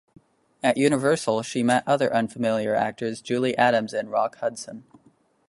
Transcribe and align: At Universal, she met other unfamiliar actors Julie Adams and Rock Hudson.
At 0.63 0.77
Universal, 0.77 1.43
she 1.43 1.61
met 1.61 1.83
other 1.87 2.11
unfamiliar 2.11 2.73
actors 2.73 3.21
Julie 3.21 3.55
Adams 3.55 3.93
and 3.93 4.09
Rock 4.09 4.37
Hudson. 4.39 4.83